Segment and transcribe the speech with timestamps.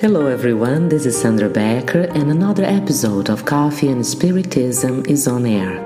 [0.00, 0.88] Hello, everyone.
[0.88, 5.84] This is Sandra Becker, and another episode of Coffee and Spiritism is on air.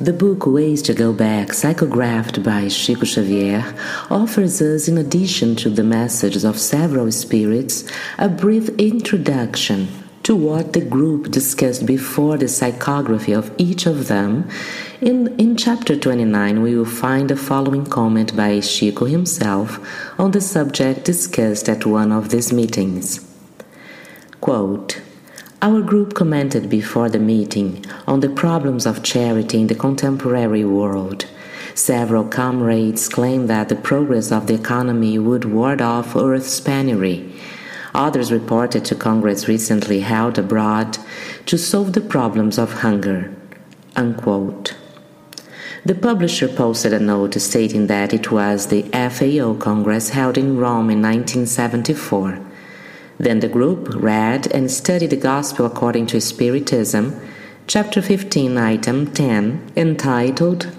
[0.00, 3.74] The book Ways to Go Back, psychographed by Chico Xavier,
[4.10, 9.88] offers us, in addition to the messages of several spirits, a brief introduction
[10.30, 14.48] to what the group discussed before the psychography of each of them.
[15.00, 19.80] In, in chapter 29, we will find the following comment by Chico himself
[20.20, 23.26] on the subject discussed at one of these meetings.
[24.40, 25.02] Quote,
[25.60, 31.26] our group commented before the meeting on the problems of charity in the contemporary world.
[31.74, 37.34] Several comrades claimed that the progress of the economy would ward off Earth's penury
[37.94, 40.98] Others reported to Congress recently held abroad
[41.46, 43.34] to solve the problems of hunger.
[43.96, 44.76] Unquote.
[45.84, 50.90] The publisher posted a note stating that it was the FAO Congress held in Rome
[50.90, 52.38] in 1974.
[53.18, 57.18] Then the group read and studied the Gospel according to Spiritism,
[57.66, 60.70] chapter 15, item 10, entitled,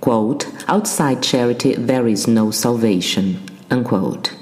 [0.00, 4.34] quote, Outside charity there is no salvation, unquote.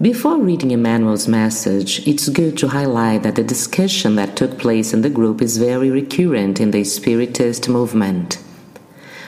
[0.00, 5.02] Before reading Emmanuel's message, it's good to highlight that the discussion that took place in
[5.02, 8.38] the group is very recurrent in the Spiritist movement.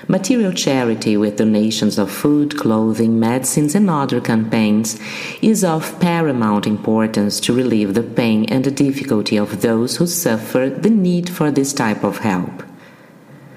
[0.07, 4.97] Material charity with donations of food, clothing, medicines, and other campaigns
[5.43, 10.71] is of paramount importance to relieve the pain and the difficulty of those who suffer
[10.71, 12.63] the need for this type of help.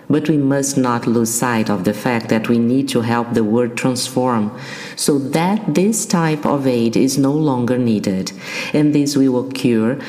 [0.10, 3.44] But we must not lose sight of the fact that we need to help the
[3.44, 4.58] world transform
[4.96, 8.32] so that this type of aid is no longer needed.
[8.74, 10.00] And this will occur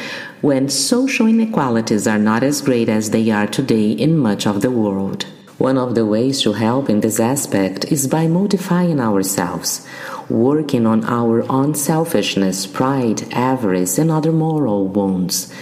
[0.40, 4.70] when social inequalities are not as great as they are today in much of the
[4.70, 5.26] world.
[5.58, 9.86] One of the ways to help in this aspect is by modifying ourselves,
[10.28, 15.54] working on our unselfishness, pride, avarice, and other moral wounds.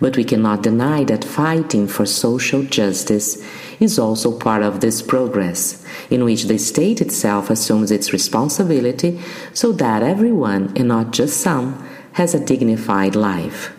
[0.00, 3.42] But we cannot deny that fighting for social justice
[3.78, 9.20] is also part of this progress, in which the state itself assumes its responsibility
[9.52, 13.72] so that everyone, and not just some, has a dignified life.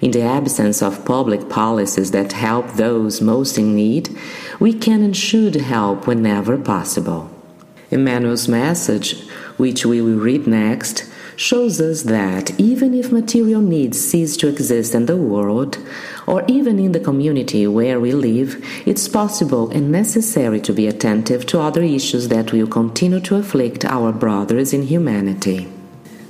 [0.00, 4.14] In the absence of public policies that help those most in need,
[4.60, 7.30] we can and should help whenever possible.
[7.90, 9.26] Emmanuel's message,
[9.56, 14.94] which we will read next, shows us that even if material needs cease to exist
[14.94, 15.78] in the world,
[16.26, 21.46] or even in the community where we live, it's possible and necessary to be attentive
[21.46, 25.68] to other issues that will continue to afflict our brothers in humanity.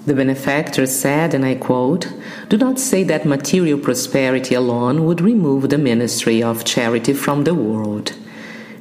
[0.06, 2.12] The benefactor said, and I quote,
[2.48, 7.54] Do not say that material prosperity alone would remove the ministry of charity from the
[7.54, 8.12] world.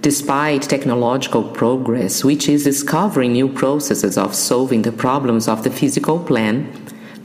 [0.05, 6.19] Despite technological progress, which is discovering new processes of solving the problems of the physical
[6.19, 6.71] plan,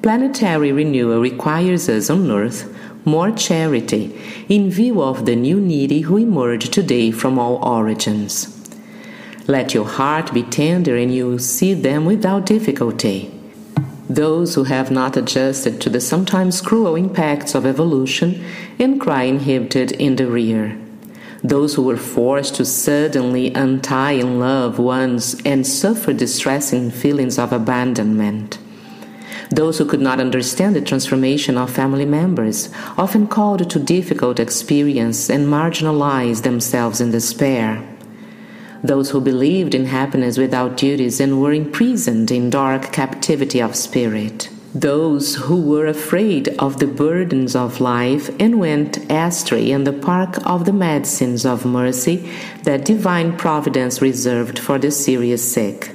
[0.00, 2.74] planetary renewal requires us on Earth
[3.04, 4.18] more charity
[4.48, 8.34] in view of the new needy who emerge today from all origins.
[9.47, 13.30] Let your heart be tender and you will see them without difficulty.
[14.08, 18.42] Those who have not adjusted to the sometimes cruel impacts of evolution
[18.78, 20.78] and cry inhibited in the rear
[21.42, 28.58] those who were forced to suddenly untie loved ones and suffer distressing feelings of abandonment.
[29.50, 35.28] Those who could not understand the transformation of family members, often called to difficult experience
[35.28, 37.82] and marginalized themselves in despair.
[38.84, 44.50] Those who believed in happiness without duties and were imprisoned in dark captivity of spirit
[44.75, 50.38] those who were afraid of the burdens of life and went astray in the park
[50.47, 52.31] of the medicines of mercy
[52.62, 55.91] that divine providence reserved for the serious sick.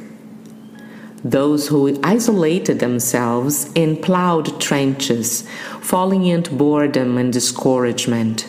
[1.24, 5.48] Those who isolated themselves in plowed trenches,
[5.80, 8.46] falling into boredom and discouragement.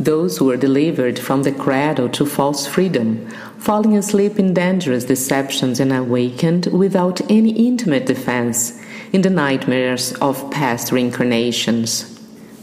[0.00, 5.80] Those who were delivered from the cradle to false freedom, falling asleep in dangerous deceptions
[5.80, 8.78] and awakened without any intimate defense
[9.12, 12.14] in the nightmares of past reincarnations.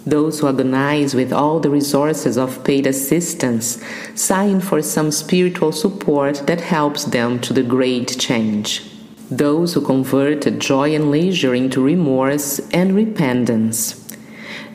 [0.05, 3.83] Those who agonize with all the resources of paid assistance,
[4.13, 8.83] sighing for some spiritual support that helps them to the great change.
[9.31, 14.01] Those who converted joy and leisure into remorse and repentance.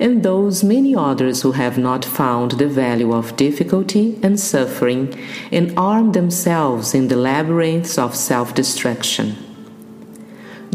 [0.00, 5.16] And those many others who have not found the value of difficulty and suffering
[5.52, 9.36] and arm themselves in the labyrinths of self destruction.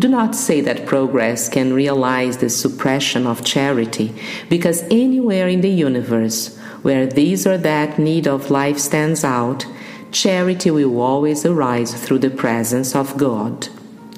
[0.05, 4.13] Do not say that progress can realize the suppression of charity,
[4.49, 9.65] because anywhere in the universe where this or that need of life stands out,
[10.11, 13.69] charity will always arise through the presence of God.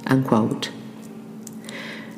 [0.07, 0.71] Unquote.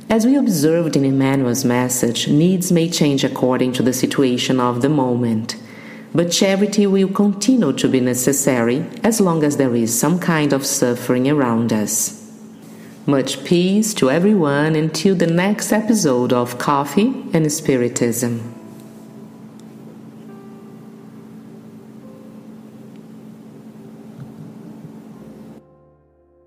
[0.10, 4.89] As we observed in Emmanuel's message, needs may change according to the situation of the
[4.89, 5.57] moment,
[6.15, 10.65] but charity will continue to be necessary as long as there is some kind of
[10.65, 12.19] suffering around us.
[13.09, 18.58] Much peace to everyone until the next episode of Coffee and Spiritism.